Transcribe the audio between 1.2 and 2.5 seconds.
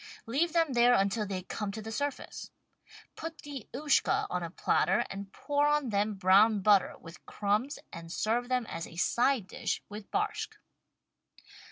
they come to the surface.